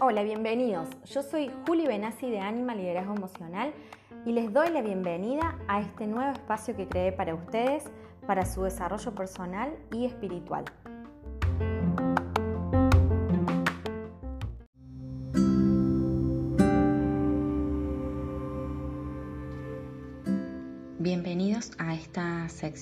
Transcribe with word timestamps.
Hola, 0.00 0.22
bienvenidos. 0.22 0.88
Yo 1.06 1.24
soy 1.24 1.50
Juli 1.66 1.88
Benassi 1.88 2.30
de 2.30 2.38
Anima 2.38 2.76
Liderazgo 2.76 3.16
Emocional 3.16 3.74
y 4.24 4.30
les 4.30 4.52
doy 4.52 4.70
la 4.70 4.80
bienvenida 4.80 5.58
a 5.66 5.80
este 5.80 6.06
nuevo 6.06 6.30
espacio 6.30 6.76
que 6.76 6.86
creé 6.86 7.10
para 7.10 7.34
ustedes 7.34 7.90
para 8.28 8.46
su 8.46 8.62
desarrollo 8.62 9.12
personal 9.16 9.76
y 9.90 10.06
espiritual. 10.06 10.64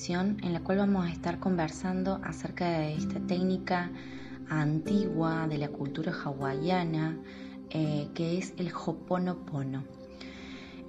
En 0.09 0.53
la 0.53 0.61
cual 0.61 0.77
vamos 0.79 1.07
a 1.07 1.11
estar 1.11 1.39
conversando 1.41 2.21
acerca 2.23 2.69
de 2.69 2.95
esta 2.95 3.19
técnica 3.19 3.91
antigua 4.47 5.49
de 5.49 5.57
la 5.57 5.69
cultura 5.69 6.13
hawaiana 6.13 7.19
eh, 7.71 8.09
que 8.15 8.37
es 8.37 8.53
el 8.59 8.71
Hoponopono. 8.75 9.85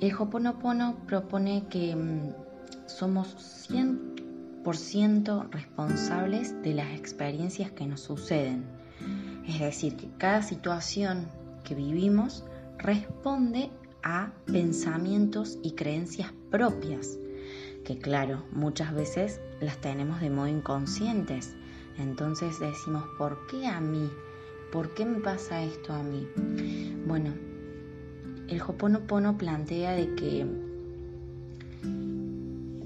El 0.01 0.13
Hoponopono 0.13 0.97
propone 1.07 1.67
que 1.69 1.95
mm, 1.95 2.33
somos 2.85 3.69
100% 3.69 5.51
responsables 5.51 6.61
de 6.61 6.73
las 6.73 6.89
experiencias 6.99 7.71
que 7.71 7.87
nos 7.87 8.01
suceden. 8.01 8.65
Es 9.47 9.59
decir, 9.59 9.95
que 9.95 10.09
cada 10.17 10.41
situación 10.41 11.29
que 11.63 11.75
vivimos 11.75 12.43
responde 12.77 13.71
a 14.03 14.33
pensamientos 14.45 15.59
y 15.63 15.71
creencias 15.71 16.33
propias, 16.51 17.17
que 17.87 17.97
claro, 17.97 18.43
muchas 18.51 18.93
veces 18.93 19.39
las 19.61 19.77
tenemos 19.77 20.19
de 20.19 20.29
modo 20.29 20.49
inconscientes. 20.49 21.55
Entonces 21.97 22.59
decimos, 22.59 23.05
¿por 23.17 23.47
qué 23.47 23.65
a 23.65 23.79
mí? 23.79 24.11
¿Por 24.73 24.93
qué 24.93 25.05
me 25.05 25.21
pasa 25.21 25.63
esto 25.63 25.93
a 25.93 26.03
mí? 26.03 26.27
Bueno, 27.07 27.33
el 28.49 28.61
Hoponopono 28.61 29.37
plantea 29.37 29.93
de 29.93 30.13
que 30.15 30.45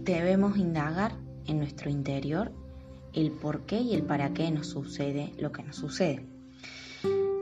debemos 0.04 0.56
indagar 0.58 1.14
en 1.48 1.58
nuestro 1.58 1.90
interior 1.90 2.52
el 3.14 3.32
por 3.32 3.62
qué 3.62 3.80
y 3.80 3.96
el 3.96 4.04
para 4.04 4.34
qué 4.34 4.52
nos 4.52 4.68
sucede 4.68 5.34
lo 5.40 5.52
que 5.52 5.64
nos 5.64 5.78
sucede. 5.78 6.28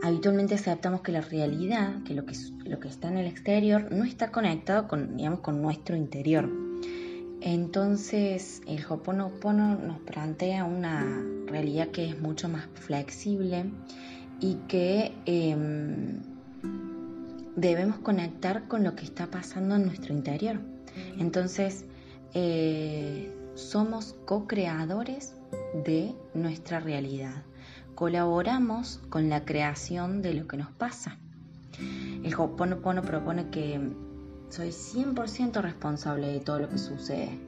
Habitualmente 0.02 0.56
aceptamos 0.56 1.02
que 1.02 1.12
la 1.12 1.20
realidad, 1.20 2.04
que 2.04 2.14
lo 2.14 2.26
que, 2.26 2.36
lo 2.64 2.80
que 2.80 2.88
está 2.88 3.10
en 3.10 3.18
el 3.18 3.28
exterior, 3.28 3.92
no 3.92 4.06
está 4.06 4.32
conectado 4.32 4.88
con, 4.88 5.18
digamos, 5.18 5.42
con 5.42 5.62
nuestro 5.62 5.98
interior. 5.98 6.69
Entonces 7.42 8.62
el 8.68 8.86
Hoponopono 8.86 9.76
nos 9.76 10.00
plantea 10.00 10.66
una 10.66 11.24
realidad 11.48 11.88
que 11.88 12.10
es 12.10 12.20
mucho 12.20 12.50
más 12.50 12.68
flexible 12.74 13.72
y 14.42 14.56
que 14.68 15.14
em, 15.26 16.22
debemos 17.56 18.00
conectar 18.00 18.68
con 18.68 18.84
lo 18.84 18.96
que 18.96 19.06
está 19.06 19.28
pasando 19.28 19.76
en 19.76 19.86
nuestro 19.86 20.14
interior. 20.14 20.60
Entonces 21.18 21.86
eh, 22.34 23.34
somos 23.56 24.16
co-creadores 24.26 25.36
de 25.86 26.14
nuestra 26.34 26.80
realidad. 26.80 27.44
Colaboramos 27.96 29.00
con 29.10 29.30
la 29.30 29.46
creación 29.46 30.22
de 30.22 30.34
lo 30.34 30.48
que 30.48 30.58
nos 30.58 30.72
pasa. 30.72 31.18
El 32.24 32.34
Hoponopono 32.36 33.02
propone 33.02 33.50
que 33.50 33.80
soy 34.50 34.70
100% 34.70 35.62
responsable 35.62 36.28
de 36.28 36.40
todo 36.40 36.60
lo 36.60 36.70
que 36.70 36.78
sucede. 36.78 37.40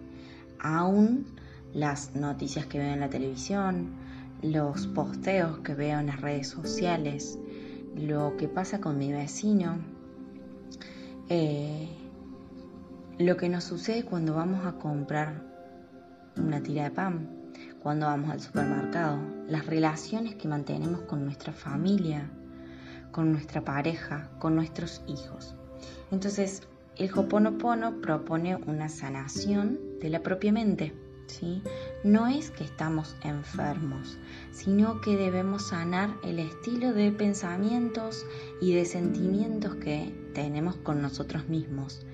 Aún 0.59 1.25
las 1.73 2.15
noticias 2.15 2.65
que 2.67 2.79
veo 2.79 2.93
en 2.93 2.99
la 2.99 3.09
televisión, 3.09 3.91
los 4.41 4.87
posteos 4.87 5.59
que 5.59 5.73
veo 5.73 5.99
en 5.99 6.07
las 6.07 6.21
redes 6.21 6.47
sociales, 6.47 7.37
lo 7.95 8.37
que 8.37 8.47
pasa 8.47 8.79
con 8.79 8.97
mi 8.97 9.11
vecino, 9.11 9.79
eh, 11.29 11.89
lo 13.17 13.37
que 13.37 13.49
nos 13.49 13.63
sucede 13.63 14.03
cuando 14.03 14.35
vamos 14.35 14.65
a 14.65 14.73
comprar 14.73 15.43
una 16.37 16.61
tira 16.61 16.83
de 16.83 16.91
pan, 16.91 17.29
cuando 17.81 18.05
vamos 18.05 18.29
al 18.29 18.41
supermercado, 18.41 19.19
las 19.47 19.65
relaciones 19.65 20.35
que 20.35 20.47
mantenemos 20.47 21.01
con 21.01 21.23
nuestra 21.23 21.51
familia, 21.51 22.29
con 23.11 23.31
nuestra 23.31 23.63
pareja, 23.63 24.29
con 24.39 24.55
nuestros 24.55 25.01
hijos. 25.07 25.55
Entonces, 26.11 26.67
el 27.01 27.09
Hoponopono 27.17 27.99
propone 27.99 28.55
una 28.55 28.87
sanación 28.87 29.79
de 29.99 30.09
la 30.09 30.21
propia 30.21 30.51
mente. 30.51 30.93
¿sí? 31.25 31.63
No 32.03 32.27
es 32.27 32.51
que 32.51 32.63
estamos 32.63 33.15
enfermos, 33.23 34.19
sino 34.51 35.01
que 35.01 35.17
debemos 35.17 35.69
sanar 35.69 36.15
el 36.23 36.37
estilo 36.37 36.93
de 36.93 37.11
pensamientos 37.11 38.23
y 38.61 38.75
de 38.75 38.85
sentimientos 38.85 39.75
que 39.77 40.13
tenemos 40.35 40.75
con 40.75 41.01
nosotros 41.01 41.49
mismos 41.49 42.05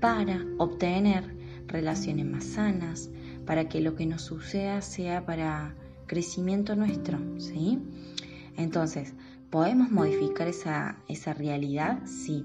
para 0.00 0.44
obtener 0.58 1.36
relaciones 1.68 2.26
más 2.26 2.44
sanas, 2.44 3.10
para 3.46 3.68
que 3.68 3.80
lo 3.80 3.94
que 3.94 4.06
nos 4.06 4.22
suceda 4.22 4.82
sea 4.82 5.24
para 5.24 5.76
crecimiento 6.06 6.74
nuestro. 6.74 7.16
¿sí? 7.38 7.78
Entonces, 8.56 9.14
¿podemos 9.50 9.92
modificar 9.92 10.48
esa, 10.48 10.96
esa 11.06 11.32
realidad? 11.32 12.00
Sí, 12.06 12.44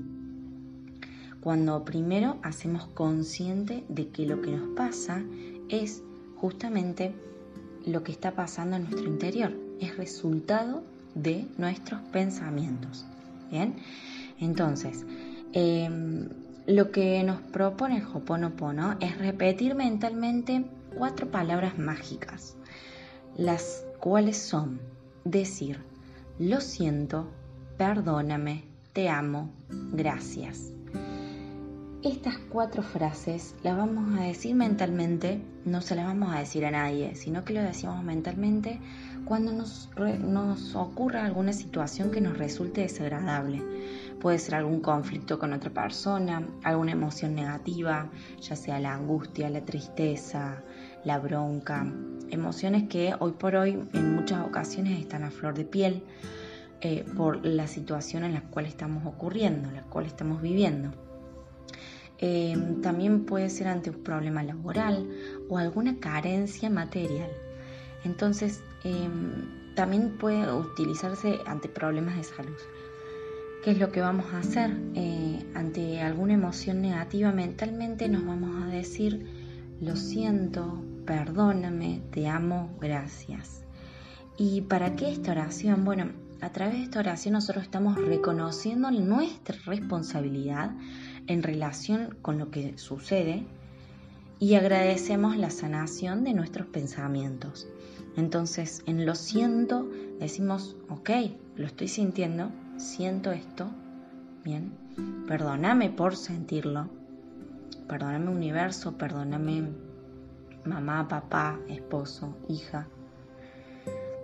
cuando 1.48 1.86
primero 1.86 2.36
hacemos 2.44 2.88
consciente 2.88 3.86
de 3.88 4.10
que 4.10 4.26
lo 4.26 4.42
que 4.42 4.52
nos 4.52 4.76
pasa 4.76 5.24
es 5.70 6.04
justamente 6.36 7.16
lo 7.86 8.04
que 8.04 8.12
está 8.12 8.32
pasando 8.32 8.76
en 8.76 8.84
nuestro 8.84 9.06
interior, 9.06 9.54
es 9.80 9.96
resultado 9.96 10.84
de 11.16 11.48
nuestros 11.58 12.02
pensamientos. 12.12 13.06
Bien, 13.50 13.78
entonces, 14.42 15.06
em, 15.54 16.28
lo 16.66 16.92
que 16.92 17.24
nos 17.24 17.40
propone 17.40 18.00
el 18.00 18.08
Hoponopono 18.14 18.98
es 19.00 19.18
repetir 19.18 19.74
mentalmente 19.74 20.66
cuatro 20.98 21.32
palabras 21.32 21.80
mágicas, 21.80 22.58
las 23.38 23.86
cuales 24.02 24.36
son 24.36 24.82
decir, 25.24 25.80
lo 26.40 26.60
siento, 26.60 27.32
perdóname, 27.78 28.66
te 28.92 29.08
amo, 29.08 29.50
gracias. 29.94 30.74
Estas 32.08 32.38
cuatro 32.38 32.84
frases 32.84 33.54
las 33.64 33.76
vamos 33.76 34.18
a 34.18 34.24
decir 34.24 34.56
mentalmente, 34.56 35.42
no 35.66 35.82
se 35.82 35.94
las 35.94 36.06
vamos 36.06 36.34
a 36.34 36.40
decir 36.40 36.66
a 36.66 36.72
nadie, 36.72 37.16
sino 37.16 37.44
que 37.44 37.52
lo 37.52 37.62
decimos 37.62 38.02
mentalmente 38.02 38.80
cuando 39.26 39.52
nos, 39.52 39.90
nos 40.20 40.74
ocurra 40.74 41.26
alguna 41.26 41.52
situación 41.52 42.10
que 42.10 42.22
nos 42.22 42.38
resulte 42.38 42.80
desagradable. 42.80 43.62
Puede 44.22 44.40
ser 44.40 44.56
algún 44.56 44.80
conflicto 44.80 45.38
con 45.38 45.52
otra 45.52 45.70
persona, 45.70 46.48
alguna 46.64 46.94
emoción 46.94 47.36
negativa, 47.36 48.10
ya 48.40 48.56
sea 48.56 48.80
la 48.80 48.94
angustia, 48.94 49.50
la 49.50 49.66
tristeza, 49.66 50.64
la 51.04 51.20
bronca, 51.20 51.92
emociones 52.30 52.88
que 52.88 53.16
hoy 53.20 53.34
por 53.34 53.58
hoy 53.58 53.84
en 53.92 54.16
muchas 54.16 54.48
ocasiones 54.48 54.98
están 54.98 55.26
a 55.26 55.30
flor 55.30 55.56
de 55.56 55.66
piel 55.66 56.04
eh, 56.80 57.04
por 57.18 57.46
la 57.46 57.68
situación 57.68 58.24
en 58.24 58.34
la 58.34 58.44
cual 58.44 58.66
estamos 58.66 59.06
ocurriendo, 59.06 59.68
en 59.68 59.76
la 59.76 59.84
cual 59.84 60.06
estamos 60.06 60.42
viviendo. 60.42 61.07
Em, 62.20 62.82
también 62.82 63.26
puede 63.26 63.50
ser 63.50 63.68
ante 63.68 63.92
un 63.92 64.04
problema 64.04 64.44
laboral 64.44 65.08
o 65.50 65.58
alguna 65.58 66.00
carencia 66.00 66.70
material. 66.70 67.30
Entonces, 68.04 68.62
em, 68.84 69.76
también 69.76 70.18
puede 70.18 70.52
utilizarse 70.52 71.40
ante 71.46 71.70
problemas 71.70 72.18
de 72.18 72.24
salud. 72.24 72.58
¿Qué 73.64 73.72
es 73.72 73.80
lo 73.80 73.92
que 73.92 74.02
vamos 74.02 74.34
a 74.34 74.40
hacer? 74.40 74.76
Eh, 74.96 75.46
ante 75.54 76.02
alguna 76.02 76.34
emoción 76.34 76.82
negativa 76.82 77.32
mentalmente 77.32 78.08
nos 78.08 78.26
vamos 78.26 78.64
a 78.64 78.68
decir, 78.68 79.26
lo 79.82 79.96
siento, 79.96 80.84
perdóname, 81.06 82.02
te 82.12 82.28
amo, 82.28 82.76
gracias. 82.80 83.64
¿Y 84.38 84.62
para 84.62 84.96
qué 84.96 85.12
esta 85.12 85.32
oración? 85.32 85.84
Bueno, 85.84 86.12
a 86.42 86.52
través 86.52 86.76
de 86.76 86.84
esta 86.84 87.00
oración 87.00 87.34
nosotros 87.34 87.64
estamos 87.64 87.98
reconociendo 87.98 88.90
nuestra 88.92 89.58
responsabilidad 89.66 90.72
en 91.28 91.44
relación 91.44 92.18
con 92.22 92.38
lo 92.38 92.50
que 92.52 92.78
sucede 92.78 93.46
y 94.40 94.56
agradecemos 94.56 95.38
la 95.38 95.50
sanación 95.50 96.24
de 96.24 96.34
nuestros 96.34 96.68
pensamientos. 96.68 97.68
Entonces, 98.16 98.84
en 98.86 99.06
lo 99.06 99.16
siento, 99.16 99.90
decimos, 100.20 100.76
ok, 100.90 101.10
lo 101.56 101.68
estoy 101.68 101.88
sintiendo, 101.88 102.52
siento 102.78 103.32
esto, 103.32 103.70
bien, 104.44 104.74
perdóname 105.28 105.90
por 105.90 106.16
sentirlo, 106.16 106.90
perdóname 107.88 108.30
universo, 108.32 108.98
perdóname 108.98 109.70
mamá, 110.66 111.08
papá, 111.08 111.60
esposo, 111.68 112.38
hija. 112.50 112.88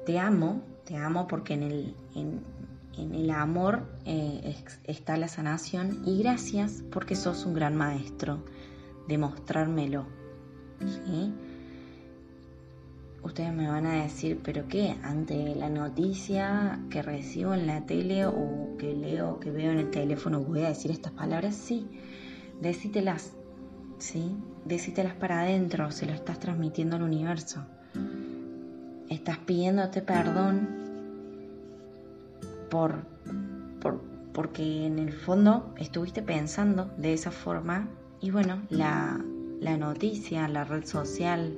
Te 0.05 0.19
amo, 0.19 0.61
te 0.85 0.97
amo 0.97 1.27
porque 1.27 1.53
en 1.53 1.63
el, 1.63 1.95
en 2.15 2.41
el 2.97 3.29
amor 3.31 3.83
eh, 4.05 4.55
está 4.83 5.17
la 5.17 5.27
sanación 5.27 6.03
y 6.05 6.19
gracias 6.19 6.83
porque 6.91 7.15
sos 7.15 7.45
un 7.45 7.53
gran 7.53 7.75
maestro 7.75 8.43
de 9.07 9.17
mostrármelo. 9.17 10.05
ustedes 13.23 13.53
me 13.53 13.67
van 13.67 13.85
a 13.85 14.03
decir, 14.03 14.39
pero 14.43 14.67
¿qué? 14.67 14.95
Ante 15.01 15.55
la 15.55 15.69
noticia 15.69 16.79
que 16.89 17.01
recibo 17.01 17.53
en 17.53 17.67
la 17.67 17.85
tele 17.85 18.25
o 18.25 18.75
que 18.77 18.93
leo, 18.93 19.39
que 19.39 19.49
veo 19.49 19.71
en 19.71 19.79
el 19.79 19.89
teléfono, 19.89 20.41
voy 20.41 20.61
a 20.61 20.69
decir 20.69 20.91
estas 20.91 21.13
palabras, 21.13 21.55
sí, 21.55 21.87
decítelas, 22.61 23.31
¿sí? 23.97 24.35
Decítelas 24.65 25.15
para 25.15 25.41
adentro, 25.41 25.91
se 25.91 26.05
lo 26.05 26.13
estás 26.13 26.39
transmitiendo 26.39 26.95
al 26.95 27.03
universo. 27.03 27.65
Estás 29.09 29.37
pidiéndote 29.39 30.01
perdón 30.01 30.82
por, 32.73 33.05
por, 33.79 34.01
porque 34.33 34.87
en 34.87 34.97
el 34.97 35.13
fondo 35.13 35.75
estuviste 35.77 36.23
pensando 36.23 36.91
de 36.97 37.13
esa 37.13 37.29
forma. 37.29 37.87
Y 38.19 38.31
bueno, 38.31 38.63
la, 38.71 39.23
la 39.59 39.77
noticia, 39.77 40.47
la 40.47 40.63
red 40.63 40.83
social, 40.83 41.55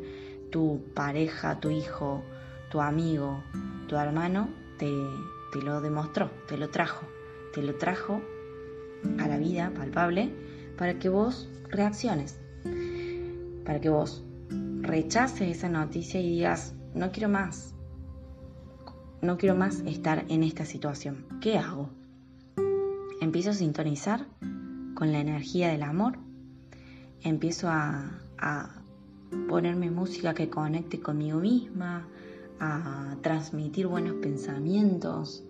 tu 0.51 0.83
pareja, 0.93 1.61
tu 1.61 1.69
hijo, 1.69 2.21
tu 2.69 2.81
amigo, 2.81 3.41
tu 3.87 3.95
hermano, 3.95 4.49
te, 4.77 4.91
te 5.53 5.61
lo 5.61 5.79
demostró, 5.79 6.29
te 6.49 6.57
lo 6.57 6.69
trajo, 6.69 7.05
te 7.53 7.61
lo 7.61 7.75
trajo 7.75 8.19
a 9.17 9.27
la 9.29 9.37
vida 9.37 9.71
palpable 9.73 10.33
para 10.77 10.99
que 10.99 11.07
vos 11.07 11.47
reacciones, 11.69 12.41
para 13.63 13.79
que 13.79 13.87
vos 13.87 14.21
rechaces 14.81 15.55
esa 15.55 15.69
noticia 15.69 16.19
y 16.19 16.29
digas, 16.29 16.73
no 16.93 17.13
quiero 17.13 17.29
más, 17.29 17.74
no 19.25 19.37
quiero 19.37 19.55
más 19.55 19.79
estar 19.81 20.25
en 20.29 20.43
esta 20.43 20.65
situación. 20.65 21.25
¿Qué 21.41 21.57
hago? 21.57 21.89
Empiezo 23.21 23.49
a 23.49 23.53
sintonizar 23.53 24.25
con 24.93 25.11
la 25.11 25.19
energía 25.19 25.69
del 25.69 25.83
amor, 25.83 26.17
empiezo 27.21 27.67
a, 27.69 28.21
ponerme 29.49 29.89
música 29.89 30.33
que 30.33 30.49
conecte 30.49 30.99
conmigo 30.99 31.39
misma, 31.39 32.07
a 32.59 33.15
transmitir 33.21 33.87
buenos 33.87 34.13
pensamientos, 34.21 35.43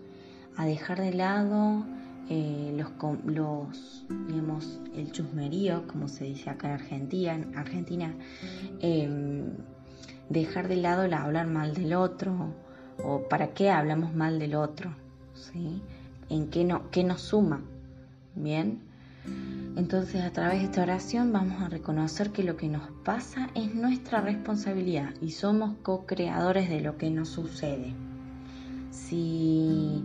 a 0.56 0.64
dejar 0.64 1.00
de 1.00 1.12
lado 1.12 1.84
eh, 2.28 2.74
los, 2.76 2.90
los, 3.26 4.06
digamos, 4.28 4.80
el 4.94 5.12
chusmerío, 5.12 5.86
como 5.86 6.08
se 6.08 6.24
dice 6.24 6.50
acá 6.50 6.68
en 6.68 6.74
Argentina, 6.74 7.34
en 7.34 7.56
Argentina 7.56 8.14
em, 8.80 9.44
dejar 10.28 10.68
de 10.68 10.76
lado 10.76 11.04
el 11.04 11.14
hablar 11.14 11.46
mal 11.46 11.74
del 11.74 11.94
otro, 11.94 12.54
o 13.02 13.28
para 13.28 13.48
qué 13.48 13.70
hablamos 13.70 14.14
mal 14.14 14.38
del 14.38 14.54
otro, 14.54 14.90
¿sí? 15.34 15.82
¿En 16.28 16.48
qué, 16.48 16.64
no, 16.64 16.90
qué 16.90 17.04
nos 17.04 17.20
suma? 17.20 17.62
Bien, 18.34 18.80
entonces 19.76 20.22
a 20.22 20.30
través 20.30 20.60
de 20.60 20.64
esta 20.66 20.82
oración 20.82 21.32
vamos 21.32 21.60
a 21.62 21.68
reconocer 21.68 22.30
que 22.30 22.42
lo 22.42 22.56
que 22.56 22.68
nos 22.68 22.82
pasa 23.04 23.50
es 23.54 23.74
nuestra 23.74 24.20
responsabilidad 24.20 25.10
y 25.20 25.32
somos 25.32 25.74
co-creadores 25.82 26.68
de 26.68 26.80
lo 26.80 26.96
que 26.96 27.10
nos 27.10 27.28
sucede. 27.28 27.94
Si 28.90 30.02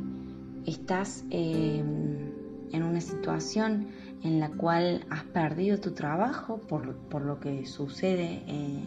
estás 0.65 1.23
em, 1.29 2.31
en 2.71 2.83
una 2.83 3.01
situación 3.01 3.87
en 4.23 4.39
la 4.39 4.49
cual 4.49 5.05
has 5.09 5.23
perdido 5.23 5.79
tu 5.79 5.91
trabajo 5.91 6.57
por, 6.57 7.21
lo 7.21 7.39
que 7.39 7.65
sucede 7.65 8.43
eh, 8.47 8.83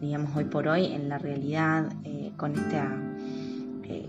digamos, 0.00 0.34
hoy 0.34 0.44
por 0.44 0.68
hoy 0.68 0.86
en 0.86 1.08
la 1.08 1.18
realidad 1.18 1.92
eh, 2.04 2.32
con, 2.36 2.52
esta, 2.52 2.90
eh, 3.84 4.06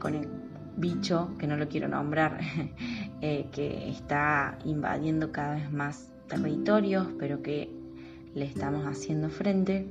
con 0.00 0.14
el 0.14 0.28
bicho, 0.76 1.30
que 1.38 1.46
no 1.46 1.56
lo 1.56 1.68
quiero 1.68 1.88
nombrar, 1.88 2.40
Eh, 3.24 3.46
que 3.52 3.88
está 3.88 4.58
invadiendo 4.64 5.30
cada 5.30 5.54
vez 5.54 5.70
más 5.70 6.10
territorios, 6.26 7.06
pero 7.20 7.40
que 7.40 7.70
le 8.34 8.44
estamos 8.44 8.84
haciendo 8.84 9.28
frente. 9.30 9.86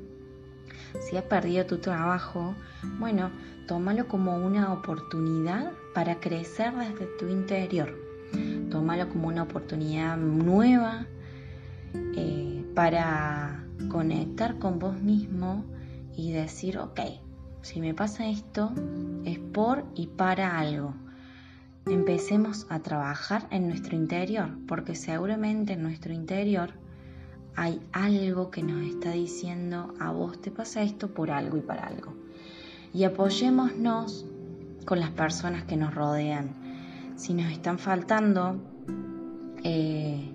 Si 0.99 1.15
has 1.15 1.23
perdido 1.23 1.65
tu 1.65 1.77
trabajo, 1.77 2.53
bueno, 2.99 3.31
tómalo 3.69 4.09
como 4.09 4.35
una 4.35 4.73
oportunidad 4.73 5.71
para 5.95 6.19
crecer 6.19 6.73
desde 6.75 7.05
tu 7.17 7.29
interior. 7.29 7.97
Tómalo 8.69 9.07
como 9.07 9.29
una 9.29 9.43
oportunidad 9.43 10.17
nueva 10.17 11.05
para 12.75 13.63
conectar 13.89 14.59
con 14.59 14.79
vos 14.79 15.01
mismo 15.01 15.65
y 16.15 16.31
decir, 16.31 16.77
ok, 16.77 16.99
si 17.61 17.79
me 17.79 17.93
pasa 17.93 18.27
esto 18.27 18.71
es 19.25 19.39
por 19.39 19.85
y 19.95 20.07
para 20.07 20.57
algo 20.59 20.93
empecemos 21.85 22.67
a 22.69 22.79
trabajar 22.79 23.47
en 23.49 23.67
nuestro 23.67 23.95
interior, 23.95 24.49
porque 24.67 24.95
seguramente 24.95 25.73
en 25.73 25.83
nuestro 25.83 26.13
interior 26.13 26.71
hay 27.55 27.81
algo 27.91 28.51
que 28.51 28.63
nos 28.63 28.85
está 28.85 29.11
diciendo 29.11 29.93
a 29.99 30.11
vos 30.11 30.39
te 30.41 30.51
pasa 30.51 30.83
esto 30.83 31.09
por 31.13 31.31
algo 31.31 31.57
y 31.57 31.61
para 31.61 31.85
algo. 31.85 32.13
Y 32.93 33.03
apoyémonos 33.03 34.25
con 34.85 34.99
las 34.99 35.11
personas 35.11 35.63
que 35.63 35.77
nos 35.77 35.93
rodean. 35.93 36.49
Si 37.15 37.33
nos 37.33 37.51
están 37.51 37.77
faltando 37.77 38.57
eh, 39.63 40.33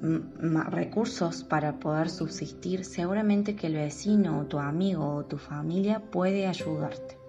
recursos 0.00 1.44
para 1.44 1.78
poder 1.78 2.10
subsistir, 2.10 2.84
seguramente 2.84 3.56
que 3.56 3.68
el 3.68 3.74
vecino 3.74 4.40
o 4.40 4.44
tu 4.46 4.58
amigo 4.58 5.14
o 5.14 5.24
tu 5.24 5.38
familia 5.38 6.00
puede 6.10 6.46
ayudarte 6.46 7.24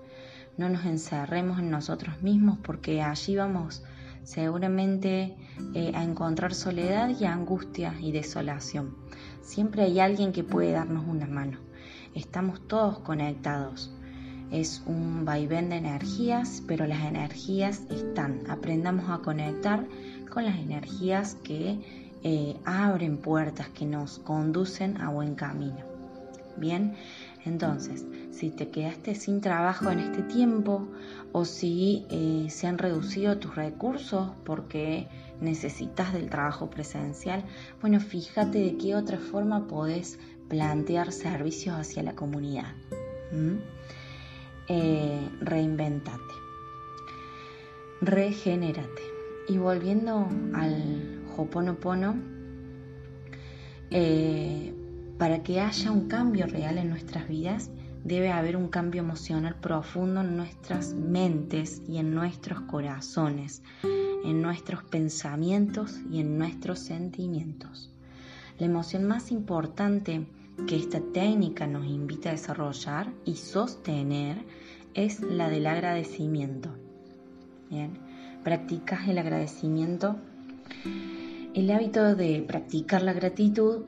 no 0.57 0.69
nos 0.69 0.85
encerremos 0.85 1.59
en 1.59 1.69
nosotros 1.69 2.21
mismos 2.21 2.57
porque 2.63 3.01
allí 3.01 3.35
vamos 3.35 3.83
seguramente 4.23 5.35
eh, 5.73 5.91
a 5.93 6.03
encontrar 6.03 6.53
soledad 6.53 7.09
y 7.19 7.25
angustia 7.25 7.93
y 7.99 8.11
desolación. 8.11 8.95
Siempre 9.41 9.83
hay 9.83 9.99
alguien 9.99 10.31
que 10.31 10.43
puede 10.43 10.71
darnos 10.71 11.05
una 11.07 11.27
mano. 11.27 11.59
Estamos 12.13 12.65
todos 12.67 12.99
conectados. 12.99 13.93
Es 14.51 14.81
un 14.85 15.25
vaivén 15.25 15.69
de 15.69 15.77
energías, 15.77 16.63
pero 16.65 16.87
las 16.87 17.03
energías 17.03 17.81
están. 17.89 18.49
Aprendamos 18.49 19.09
a 19.09 19.19
conectar 19.19 19.85
con 20.31 20.45
las 20.45 20.57
energías 20.57 21.35
que 21.43 22.13
eh, 22.27 22.57
abren 22.65 23.17
puertas, 23.17 23.69
que 23.69 23.85
nos 23.85 24.17
conducen 24.17 24.99
a 24.99 25.11
buen 25.11 25.35
camino. 25.35 25.77
Bien, 26.57 26.95
entonces, 27.45 28.03
si 28.31 28.49
te 28.49 28.69
quedaste 28.69 29.13
sin 29.13 29.41
trabajo 29.41 29.91
en 29.91 29.99
este 29.99 30.23
tiempo 30.23 30.87
o 31.33 31.45
si 31.45 32.07
eh, 32.09 32.47
se 32.49 32.65
han 32.65 32.79
reducido 32.79 33.37
tus 33.37 33.55
recursos 33.55 34.31
porque 34.43 35.07
necesitas 35.39 36.13
del 36.13 36.31
trabajo 36.31 36.67
presencial, 36.71 37.43
bueno, 37.79 37.99
fíjate 37.99 38.57
de 38.57 38.75
qué 38.77 38.95
otra 38.95 39.19
forma 39.19 39.67
podés 39.67 40.17
plantear 40.49 41.11
servicios 41.11 41.75
hacia 41.75 42.01
la 42.01 42.15
comunidad. 42.15 42.73
Eh, 44.67 45.29
reinventate, 45.41 46.33
regenérate. 48.01 49.03
Y 49.47 49.59
volviendo 49.59 50.27
al 50.55 51.14
Hoponopono, 51.37 52.15
eh, 53.91 54.73
para 55.17 55.43
que 55.43 55.61
haya 55.61 55.91
un 55.91 56.07
cambio 56.07 56.47
real 56.47 56.77
en 56.77 56.89
nuestras 56.89 57.27
vidas, 57.27 57.69
debe 58.03 58.31
haber 58.31 58.55
un 58.55 58.67
cambio 58.67 59.01
emocional 59.01 59.55
profundo 59.55 60.21
en 60.21 60.37
nuestras 60.37 60.93
mentes 60.93 61.81
y 61.87 61.97
en 61.97 62.13
nuestros 62.13 62.61
corazones, 62.61 63.63
en 63.83 64.41
nuestros 64.41 64.83
pensamientos 64.83 65.99
y 66.11 66.19
en 66.19 66.37
nuestros 66.37 66.79
sentimientos. 66.79 67.91
La 68.59 68.67
emoción 68.67 69.05
más 69.05 69.31
importante 69.31 70.27
que 70.67 70.75
esta 70.75 71.01
técnica 71.13 71.67
nos 71.67 71.85
invita 71.85 72.29
a 72.29 72.33
desarrollar 72.33 73.11
y 73.25 73.35
sostener 73.35 74.37
es 74.93 75.19
la 75.21 75.49
del 75.49 75.67
agradecimiento. 75.67 76.69
Bien, 77.69 77.97
practicas 78.43 79.07
el 79.07 79.17
agradecimiento. 79.17 80.15
El 81.55 81.71
hábito 81.71 82.17
de 82.17 82.43
practicar 82.45 83.01
la 83.01 83.13
gratitud 83.13 83.85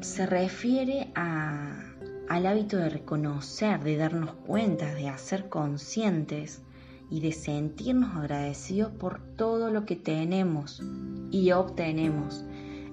se 0.00 0.26
refiere 0.26 1.12
al 1.14 2.46
hábito 2.46 2.76
de 2.76 2.88
reconocer, 2.88 3.84
de 3.84 3.96
darnos 3.96 4.32
cuenta, 4.44 4.92
de 4.96 5.08
hacer 5.08 5.48
conscientes 5.48 6.60
y 7.08 7.20
de 7.20 7.30
sentirnos 7.30 8.16
agradecidos 8.16 8.90
por 8.90 9.20
todo 9.36 9.70
lo 9.70 9.86
que 9.86 9.94
tenemos 9.94 10.82
y 11.30 11.52
obtenemos, 11.52 12.44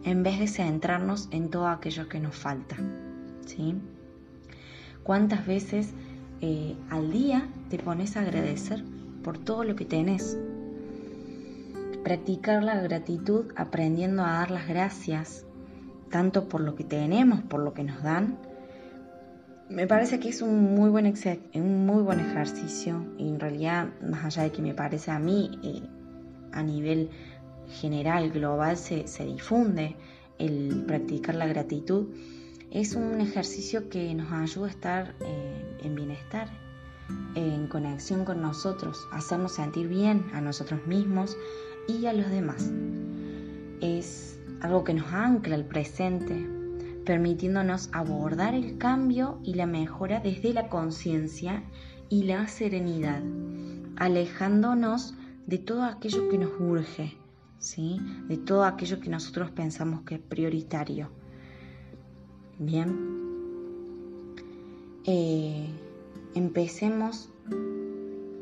en 0.04 0.22
vez 0.22 0.38
de 0.38 0.48
centrarnos 0.48 1.28
en 1.32 1.50
todo 1.50 1.68
aquello 1.68 2.08
que 2.08 2.20
nos 2.20 2.36
falta. 2.36 2.78
¿sí? 3.48 3.74
¿Cuántas 5.02 5.48
veces 5.48 5.96
eh, 6.42 6.76
al 6.92 7.12
día 7.12 7.50
te 7.72 7.80
pones 7.80 8.18
a 8.18 8.22
agradecer 8.22 8.84
por 9.24 9.40
todo 9.40 9.64
lo 9.64 9.76
que 9.76 9.86
tenés? 9.86 10.38
Practicar 12.04 12.64
la 12.64 12.82
gratitud 12.82 13.52
aprendiendo 13.56 14.24
a 14.24 14.32
dar 14.32 14.52
las 14.52 14.68
gracias 14.68 15.46
tanto 16.10 16.48
por 16.48 16.62
lo 16.62 16.76
que 16.76 16.84
tenemos, 16.84 17.42
por 17.42 17.62
lo 17.62 17.74
que 17.74 17.84
nos 17.84 18.04
dan, 18.04 18.38
me 19.72 19.88
parece 19.88 20.20
que 20.20 20.30
es 20.30 20.42
un 20.42 20.76
muy 20.76 20.90
buen, 20.90 21.14
un 21.56 21.86
muy 21.86 22.04
buen 22.04 22.20
ejercicio 22.20 23.06
y 23.18 23.30
en 23.30 23.40
realidad, 23.40 23.88
más 24.02 24.26
allá 24.26 24.44
de 24.44 24.52
que 24.52 24.62
me 24.62 24.74
parece 24.74 25.12
a 25.12 25.20
mí, 25.20 25.60
eh, 25.64 25.82
a 26.52 26.62
nivel 26.62 27.10
general, 27.70 28.32
global, 28.32 28.76
se, 28.76 29.08
se, 29.08 29.26
difunde 29.26 29.96
el 30.38 30.84
practicar 30.86 31.36
la 31.36 31.48
gratitud, 31.48 32.10
Es 32.70 32.96
un 32.96 33.22
ejercicio 33.22 33.90
que 33.90 34.14
nos 34.14 34.32
ayuda 34.32 34.68
a 34.68 34.72
estar 34.72 35.16
eh, 35.22 35.78
en 35.84 35.96
bienestar, 35.96 36.50
en 37.36 37.68
conexión 37.68 38.26
con 38.26 38.42
nosotros, 38.42 39.08
hacernos 39.12 39.56
sentir 39.56 39.88
bien 39.88 40.26
a 40.34 40.42
nosotros 40.42 40.86
mismos 40.86 41.38
y 41.88 42.06
a 42.06 42.14
los 42.14 42.30
demás. 42.30 42.72
Es 43.82 44.40
algo 44.62 44.84
que 44.84 44.94
nos 44.94 45.12
ancla 45.12 45.56
al 45.56 45.66
presente, 45.66 46.48
permitiéndonos 47.06 47.90
abordar 47.94 48.54
el 48.54 48.78
cambio 48.78 49.40
y 49.44 49.56
la 49.56 49.66
mejora 49.66 50.20
desde 50.20 50.54
la 50.54 50.70
conciencia 50.70 51.64
y 52.10 52.24
la 52.24 52.48
serenidad, 52.48 53.22
alejándonos 53.96 55.16
de 55.48 55.58
todo 55.58 55.84
aquello 55.84 56.30
que 56.30 56.38
nos 56.38 56.52
urge, 56.60 57.18
¿sí? 57.58 58.00
de 58.28 58.38
todo 58.38 58.66
aquello 58.66 59.00
que 59.00 59.10
nosotros 59.10 59.52
pensamos 59.52 60.02
que 60.02 60.16
es 60.16 60.22
prioritario. 60.22 61.10
Bien, 62.60 63.22
eh, 65.06 65.68
empecemos 66.36 67.32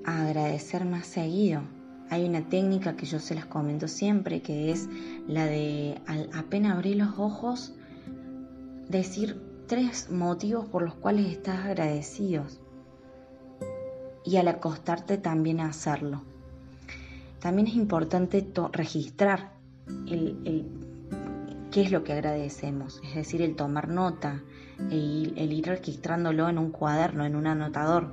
a 0.04 0.28
agradecer 0.28 0.84
más 0.84 1.08
seguido. 1.08 1.62
Hay 2.10 2.28
una 2.28 2.50
técnica 2.50 2.96
que 2.96 3.06
yo 3.06 3.20
se 3.20 3.36
las 3.36 3.46
comento 3.46 3.88
siempre, 3.88 4.42
que 4.42 4.72
es 4.72 4.90
la 5.28 5.46
de 5.46 6.02
al 6.08 6.30
apenas 6.34 6.74
abrir 6.74 6.98
los 6.98 7.20
ojos, 7.20 7.74
decir 8.88 9.40
tres 9.68 10.10
motivos 10.10 10.66
por 10.66 10.82
los 10.82 10.96
cuales 10.96 11.28
estás 11.28 11.66
agradecidos 11.66 12.60
y 14.26 14.38
al 14.38 14.48
acostarte 14.48 15.18
también 15.18 15.60
hacerlo. 15.60 16.24
También 17.40 17.68
es 17.68 17.76
importante 17.76 18.46
registrar 18.74 19.52
qué 21.72 21.82
es 21.82 21.92
lo 21.92 22.04
que 22.04 22.14
agradecemos, 22.14 23.00
es 23.04 23.16
decir, 23.16 23.42
el 23.42 23.56
tomar 23.56 23.88
nota, 23.88 24.42
el, 24.90 25.34
el 25.38 25.54
ir 25.54 25.68
registrándolo 25.68 26.50
en 26.50 26.58
un 26.58 26.72
cuaderno, 26.72 27.26
en 27.26 27.36
un 27.36 27.48
anotador. 27.48 28.12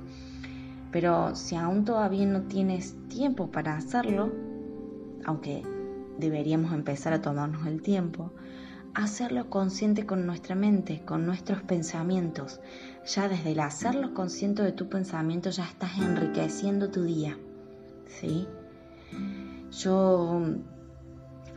Pero 0.91 1.35
si 1.35 1.55
aún 1.55 1.85
todavía 1.85 2.25
no 2.25 2.43
tienes 2.43 2.95
tiempo 3.09 3.51
para 3.51 3.75
hacerlo, 3.75 4.31
aunque 5.25 5.63
deberíamos 6.17 6.73
empezar 6.73 7.13
a 7.13 7.21
tomarnos 7.21 7.67
el 7.67 7.81
tiempo, 7.81 8.31
hacerlo 8.93 9.49
consciente 9.49 10.05
con 10.05 10.25
nuestra 10.25 10.55
mente, 10.55 11.03
con 11.05 11.25
nuestros 11.25 11.61
pensamientos. 11.61 12.59
Ya 13.05 13.29
desde 13.29 13.51
el 13.51 13.59
hacerlo 13.59 14.13
consciente 14.13 14.63
de 14.63 14.71
tu 14.71 14.89
pensamiento 14.89 15.49
ya 15.49 15.65
estás 15.65 15.97
enriqueciendo 15.99 16.89
tu 16.89 17.03
día. 17.03 17.37
¿Sí? 18.07 18.47
Yo 19.71 20.41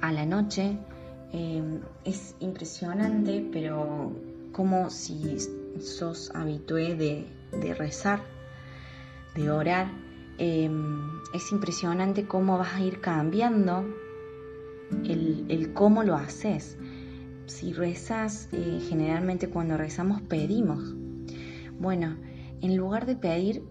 a 0.01 0.13
la 0.13 0.27
noche 0.27 0.77
em, 1.33 1.81
es 2.05 2.35
impresionante, 2.41 3.49
pero 3.53 4.13
como 4.53 4.91
si 4.91 5.39
sos 5.81 6.31
habitué 6.35 6.95
de, 6.95 7.75
rezar, 7.75 8.21
de 9.35 9.51
orar, 9.51 9.91
em, 10.39 10.99
es 11.35 11.53
impresionante 11.53 12.27
cómo 12.27 12.59
vas 12.59 12.75
a 12.75 12.81
ir 12.81 13.01
cambiando 13.01 13.85
el, 15.05 15.73
cómo 15.75 16.03
lo 16.03 16.17
haces 16.17 16.77
si 17.47 17.73
rezas, 17.73 18.49
eh, 18.53 18.81
generalmente 18.89 19.49
cuando 19.49 19.77
rezamos 19.77 20.23
pedimos. 20.23 20.95
Bueno, 21.79 22.17
en 22.61 22.77
lugar 22.77 23.07
de 23.07 23.17
pedir, 23.17 23.65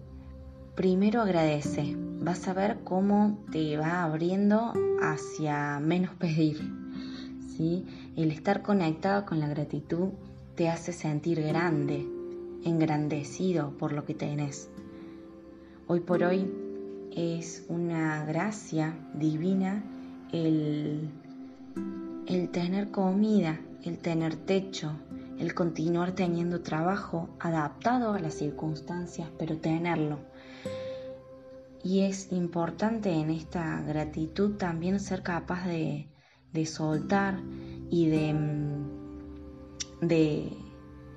primero 0.74 1.22
agradece. 1.22 1.96
Vas 2.22 2.46
a 2.48 2.52
ver 2.52 2.80
cómo 2.84 3.38
te 3.50 3.78
va 3.78 4.02
abriendo 4.02 4.74
hacia 5.00 5.80
menos 5.80 6.14
pedir. 6.16 6.80
El 8.16 8.30
estar 8.30 8.62
conectado 8.62 9.26
con 9.26 9.38
la 9.38 9.46
gratitud 9.46 10.08
te 10.54 10.70
hace 10.70 10.94
sentir 10.94 11.42
grande, 11.42 12.06
engrandecido 12.64 13.76
por 13.76 13.92
lo 13.92 14.06
que 14.06 14.14
tenés. 14.14 14.70
Hoy 15.92 15.98
por 15.98 16.22
hoy 16.22 16.48
es 17.16 17.64
una 17.68 18.24
gracia 18.24 18.94
divina 19.12 19.82
el, 20.32 21.10
el 22.28 22.48
tener 22.50 22.92
comida, 22.92 23.58
el 23.82 23.98
tener 23.98 24.36
techo, 24.36 24.92
el 25.40 25.52
continuar 25.52 26.12
teniendo 26.12 26.60
trabajo 26.60 27.28
adaptado 27.40 28.12
a 28.12 28.20
las 28.20 28.34
circunstancias, 28.34 29.30
pero 29.36 29.58
tenerlo. 29.58 30.20
Y 31.82 32.02
es 32.02 32.30
importante 32.30 33.10
en 33.10 33.30
esta 33.30 33.82
gratitud 33.82 34.58
también 34.58 35.00
ser 35.00 35.24
capaz 35.24 35.66
de, 35.66 36.06
soltar 36.66 37.40
y 37.90 38.06
de, 38.06 38.36
de, 40.02 40.52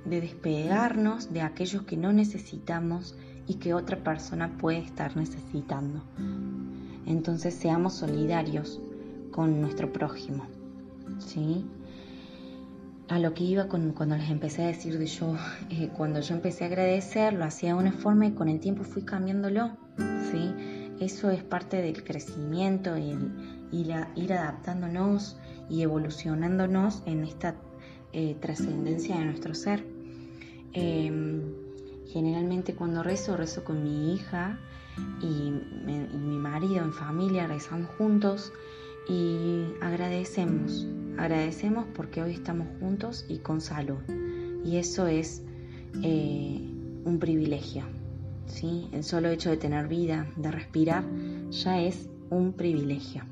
de 0.06 0.20
despegarnos 0.22 1.32
de 1.32 1.42
aquellos 1.42 1.84
que 1.84 1.96
no 1.96 2.12
necesitamos 2.12 3.15
y 3.48 3.56
que 3.56 3.74
otra 3.74 3.98
persona 3.98 4.58
puede 4.58 4.80
estar 4.80 5.16
necesitando. 5.18 6.02
Entonces 7.06 7.54
seamos 7.54 7.94
solidarios 7.94 8.82
con 9.32 9.62
nuestro 9.62 9.92
prójimo. 9.92 10.46
¿sí? 11.20 11.66
a 13.10 13.20
lo 13.20 13.34
que 13.34 13.44
iba 13.44 13.68
con, 13.68 13.92
cuando 13.92 14.16
les 14.16 14.30
empecé 14.30 14.64
a 14.64 14.68
decir 14.68 14.98
de 14.98 15.06
yo, 15.06 15.36
eh, 15.70 15.90
cuando 15.96 16.22
yo 16.22 16.36
empecé 16.36 16.64
a 16.64 16.68
agradecer, 16.68 17.34
lo 17.34 17.46
hacía 17.46 17.74
de 17.74 17.80
una 17.80 17.92
forma 17.92 18.26
y 18.26 18.32
con 18.32 18.50
el 18.50 18.60
tiempo 18.60 18.84
fui 18.84 19.04
cambiándolo, 19.04 19.78
¿sí? 20.32 20.52
Eso 21.00 21.30
es 21.30 21.44
parte 21.44 21.82
del 21.82 22.04
crecimiento 22.04 22.98
y 22.98 23.12
el, 23.12 24.08
ir 24.16 24.34
adaptándonos 24.34 25.38
y 25.70 25.82
evolucionándonos 25.82 27.04
en 27.06 27.24
esta 27.24 27.56
eh, 28.14 28.36
trascendencia 28.40 29.18
de 29.18 29.26
nuestro 29.26 29.54
ser. 29.54 29.86
Em, 30.74 31.53
generalmente 32.13 32.75
cuando 32.75 33.01
rezo, 33.01 33.36
rezo 33.36 33.63
con 33.63 33.84
mi 33.84 34.13
hija 34.13 34.60
y, 35.20 35.51
mi 35.51 36.38
marido 36.38 36.84
en 36.84 36.93
familia, 36.93 37.48
rezamos 37.48 37.89
juntos 37.98 38.53
y 39.10 39.65
agradecemos, 39.82 40.88
agradecemos 41.17 41.86
porque 41.96 42.22
hoy 42.22 42.34
estamos 42.34 42.67
juntos 42.79 43.25
y 43.27 43.39
con 43.39 43.60
salud. 43.62 43.98
Y 44.63 44.77
eso 44.77 45.08
es 45.08 45.41
eh, 46.03 46.62
un 47.03 47.17
privilegio. 47.20 47.84
¿sí? 48.46 48.88
El 48.91 49.03
solo 49.03 49.29
hecho 49.29 49.50
de 49.50 49.58
tener 49.58 49.88
vida, 49.88 50.27
de 50.36 50.51
respirar, 50.51 51.03
ya 51.50 51.82
es 51.82 52.08
un 52.29 52.53
privilegio. 52.53 53.24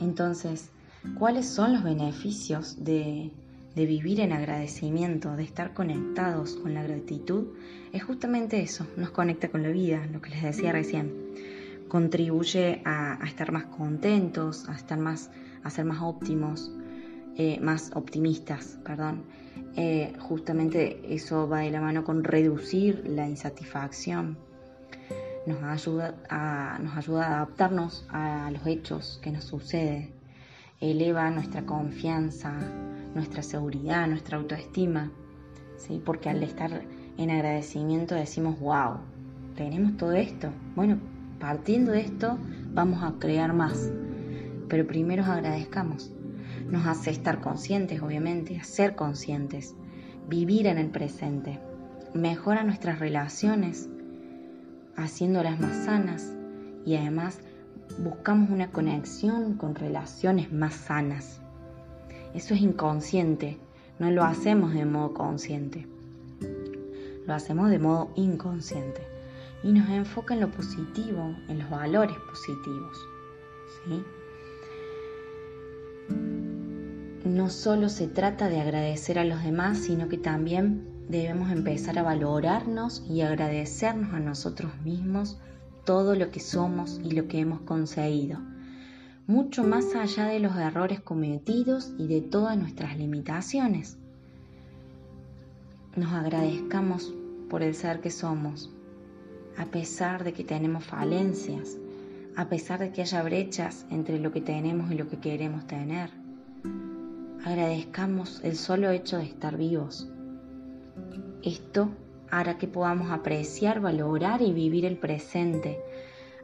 Entonces, 0.00 0.70
¿cuáles 1.18 1.48
son 1.48 1.72
los 1.72 1.82
beneficios 1.82 2.84
de, 2.84 3.32
de 3.74 3.86
vivir 3.86 4.20
en 4.20 4.32
agradecimiento, 4.32 5.36
de 5.36 5.44
estar 5.44 5.74
conectados 5.74 6.56
con 6.56 6.74
la 6.74 6.82
gratitud? 6.82 7.48
Es 7.92 8.04
justamente 8.04 8.60
eso, 8.60 8.86
nos 8.96 9.10
conecta 9.10 9.48
con 9.48 9.62
la 9.62 9.70
vida, 9.70 10.06
lo 10.12 10.20
que 10.20 10.30
les 10.30 10.42
decía 10.42 10.72
recién 10.72 11.32
contribuye 11.92 12.80
a, 12.86 13.18
estar 13.26 13.52
más 13.52 13.66
contentos, 13.66 14.66
a 14.66 14.72
estar 14.72 14.98
más, 14.98 15.30
a 15.62 15.68
ser 15.68 15.84
más 15.84 16.00
óptimos, 16.00 16.72
eh, 17.36 17.60
más 17.60 17.90
optimistas, 17.94 18.78
perdón. 18.82 19.24
Eh, 19.76 20.14
justamente 20.18 21.02
eso 21.14 21.46
va 21.46 21.58
de 21.58 21.70
la 21.70 21.82
mano 21.82 22.02
con 22.02 22.24
reducir 22.24 23.04
la 23.06 23.28
insatisfacción. 23.28 24.38
Nos 25.44 25.62
ayuda, 25.62 26.14
a, 26.30 26.78
nos 26.82 26.96
ayuda 26.96 27.26
a 27.26 27.36
adaptarnos 27.36 28.06
a 28.08 28.50
los 28.50 28.66
hechos 28.66 29.20
que 29.22 29.30
nos 29.30 29.44
suceden. 29.44 30.12
Eleva 30.80 31.28
nuestra 31.28 31.66
confianza, 31.66 32.54
nuestra 33.14 33.42
seguridad, 33.42 34.06
nuestra 34.06 34.38
autoestima. 34.38 35.10
¿sí? 35.76 36.00
Porque 36.04 36.28
al 36.28 36.42
estar 36.42 36.82
en 37.16 37.30
agradecimiento 37.30 38.14
decimos, 38.14 38.58
wow, 38.60 38.98
tenemos 39.56 39.96
todo 39.96 40.12
esto. 40.12 40.50
Bueno, 40.74 40.98
Partiendo 41.42 41.90
de 41.90 42.02
esto, 42.02 42.38
vamos 42.72 43.02
a 43.02 43.18
crear 43.18 43.52
más. 43.52 43.90
Pero 44.68 44.86
primero 44.86 45.24
agradezcamos. 45.24 46.14
Nos 46.70 46.86
hace 46.86 47.10
estar 47.10 47.40
conscientes, 47.40 48.00
obviamente, 48.00 48.62
ser 48.62 48.94
conscientes, 48.94 49.74
vivir 50.28 50.68
en 50.68 50.78
el 50.78 50.90
presente. 50.90 51.58
Mejora 52.14 52.62
nuestras 52.62 53.00
relaciones, 53.00 53.88
haciéndolas 54.94 55.58
más 55.58 55.84
sanas 55.84 56.32
y 56.86 56.94
además 56.94 57.40
buscamos 57.98 58.50
una 58.50 58.70
conexión 58.70 59.54
con 59.54 59.74
relaciones 59.74 60.52
más 60.52 60.74
sanas. 60.74 61.41
Eso 62.34 62.54
es 62.54 62.60
inconsciente, 62.60 63.58
no 63.98 64.10
lo 64.10 64.24
hacemos 64.24 64.72
de 64.72 64.84
modo 64.84 65.12
consciente, 65.12 65.86
lo 67.26 67.34
hacemos 67.34 67.70
de 67.70 67.78
modo 67.78 68.10
inconsciente 68.16 69.02
y 69.62 69.72
nos 69.72 69.88
enfoca 69.90 70.34
en 70.34 70.40
lo 70.40 70.50
positivo, 70.50 71.34
en 71.48 71.58
los 71.58 71.70
valores 71.70 72.16
positivos. 72.28 72.98
¿sí? 73.84 74.04
No 77.24 77.50
solo 77.50 77.88
se 77.88 78.08
trata 78.08 78.48
de 78.48 78.60
agradecer 78.60 79.18
a 79.18 79.24
los 79.24 79.42
demás, 79.42 79.78
sino 79.78 80.08
que 80.08 80.18
también 80.18 80.86
debemos 81.08 81.50
empezar 81.52 81.98
a 81.98 82.02
valorarnos 82.02 83.04
y 83.08 83.20
agradecernos 83.20 84.12
a 84.14 84.20
nosotros 84.20 84.72
mismos 84.84 85.38
todo 85.84 86.14
lo 86.14 86.30
que 86.30 86.40
somos 86.40 87.00
y 87.04 87.10
lo 87.12 87.28
que 87.28 87.40
hemos 87.40 87.60
conseguido, 87.60 88.38
mucho 89.26 89.62
más 89.62 89.94
allá 89.94 90.26
de 90.26 90.40
los 90.40 90.56
errores 90.56 91.00
cometidos 91.00 91.92
y 91.96 92.08
de 92.08 92.20
todas 92.20 92.58
nuestras 92.58 92.98
limitaciones. 92.98 93.98
nos 95.94 96.12
agradezcamos 96.12 97.14
por 97.48 97.62
el 97.62 97.74
ser 97.74 98.00
que 98.00 98.10
somos, 98.10 98.70
a 99.58 99.66
pesar 99.66 100.24
de 100.24 100.32
que 100.32 100.42
tenemos 100.42 100.84
falencias, 100.84 101.76
a 102.34 102.48
pesar 102.48 102.80
de 102.80 102.90
que 102.92 103.02
haya 103.02 103.22
brechas 103.22 103.86
entre 103.90 104.18
lo 104.18 104.32
que 104.32 104.40
tenemos 104.40 104.90
y 104.90 104.94
lo 104.94 105.08
que 105.08 105.18
queremos 105.18 105.66
tener. 105.66 106.10
Agradezcamos 107.44 108.40
el 108.42 108.56
solo 108.56 108.90
hecho 108.90 109.18
de 109.18 109.24
estar 109.24 109.56
vivos. 109.56 110.08
Esto 111.42 111.90
hará 112.30 112.56
que 112.56 112.68
podamos 112.68 113.10
apreciar, 113.10 113.80
valorar 113.80 114.40
y 114.40 114.52
vivir 114.52 114.86
el 114.86 114.96
presente, 114.96 115.78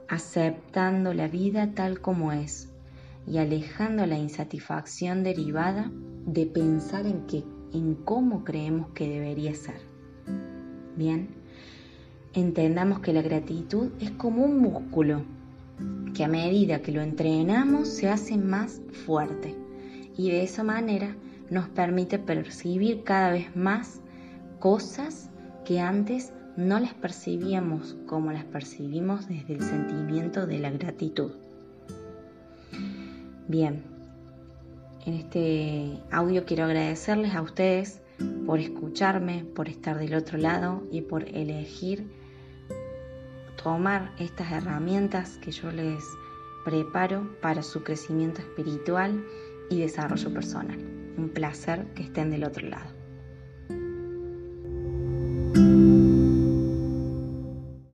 aceptando 0.08 1.14
la 1.14 1.28
vida 1.28 1.72
tal 1.74 2.00
como 2.00 2.32
es 2.32 2.67
y 3.30 3.38
alejando 3.38 4.06
la 4.06 4.18
insatisfacción 4.18 5.22
derivada 5.22 5.90
de 6.26 6.46
pensar 6.46 7.06
en, 7.06 7.26
que, 7.26 7.44
en 7.72 7.94
cómo 7.94 8.44
creemos 8.44 8.88
que 8.90 9.08
debería 9.08 9.54
ser. 9.54 9.80
Bien, 10.96 11.28
entendamos 12.32 13.00
que 13.00 13.12
la 13.12 13.22
gratitud 13.22 13.90
es 14.00 14.10
como 14.12 14.44
un 14.44 14.60
músculo 14.60 15.22
que 16.14 16.24
a 16.24 16.28
medida 16.28 16.82
que 16.82 16.92
lo 16.92 17.02
entrenamos 17.02 17.88
se 17.88 18.08
hace 18.08 18.36
más 18.36 18.80
fuerte 19.06 19.54
y 20.16 20.30
de 20.30 20.42
esa 20.42 20.64
manera 20.64 21.14
nos 21.50 21.68
permite 21.68 22.18
percibir 22.18 23.04
cada 23.04 23.30
vez 23.30 23.54
más 23.54 24.00
cosas 24.58 25.30
que 25.64 25.80
antes 25.80 26.32
no 26.56 26.80
las 26.80 26.94
percibíamos 26.94 27.96
como 28.06 28.32
las 28.32 28.44
percibimos 28.44 29.28
desde 29.28 29.54
el 29.54 29.62
sentimiento 29.62 30.46
de 30.46 30.58
la 30.58 30.70
gratitud. 30.70 31.30
Bien, 33.48 33.82
en 35.06 35.14
este 35.14 35.98
audio 36.10 36.44
quiero 36.44 36.64
agradecerles 36.64 37.34
a 37.34 37.40
ustedes 37.40 38.02
por 38.44 38.58
escucharme, 38.58 39.42
por 39.42 39.70
estar 39.70 39.98
del 39.98 40.12
otro 40.12 40.36
lado 40.36 40.86
y 40.92 41.00
por 41.00 41.26
elegir 41.30 42.06
tomar 43.62 44.12
estas 44.18 44.52
herramientas 44.52 45.38
que 45.38 45.50
yo 45.50 45.72
les 45.72 46.04
preparo 46.66 47.26
para 47.40 47.62
su 47.62 47.82
crecimiento 47.82 48.42
espiritual 48.42 49.24
y 49.70 49.80
desarrollo 49.80 50.30
personal. 50.30 50.76
Un 51.16 51.30
placer 51.30 51.86
que 51.94 52.02
estén 52.02 52.30
del 52.30 52.44
otro 52.44 52.68
lado. 52.68 52.97